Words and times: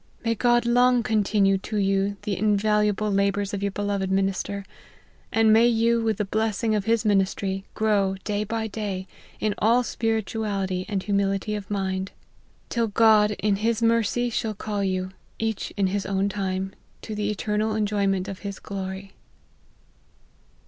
May 0.25 0.33
God 0.33 0.65
long 0.65 1.03
continue 1.03 1.59
to 1.59 1.77
you 1.77 2.17
the 2.23 2.35
invaluable 2.35 3.11
la 3.11 3.29
bours 3.29 3.53
of 3.53 3.61
your 3.61 3.71
beloved 3.71 4.09
minister; 4.09 4.65
and 5.31 5.53
may 5.53 5.67
you, 5.67 6.01
with 6.01 6.17
the 6.17 6.25
blessing 6.25 6.73
of 6.73 6.85
his 6.85 7.05
ministry, 7.05 7.65
grow, 7.75 8.15
day 8.23 8.43
by 8.43 8.65
day, 8.65 9.05
in 9.39 9.53
all 9.59 9.83
spirituality 9.83 10.87
and 10.89 11.03
humility 11.03 11.53
of 11.53 11.69
mind; 11.69 12.11
till 12.69 12.87
God, 12.87 13.29
in 13.29 13.29
LIFE 13.29 13.29
OF 13.29 13.41
HEN 13.41 13.55
7 13.55 13.59
RY 13.59 13.65
MARTYN. 13.67 13.67
51 13.67 13.69
nis 13.69 13.95
mercy, 13.95 14.29
shall 14.35 14.53
call 14.55 14.83
you, 14.83 15.11
each 15.37 15.71
in 15.77 15.85
his 15.85 16.07
own 16.07 16.29
time, 16.29 16.73
to 17.03 17.13
the 17.13 17.29
eternal 17.29 17.75
enjoyment 17.75 18.27
of 18.27 18.39
his 18.39 18.57
glory." 18.57 19.11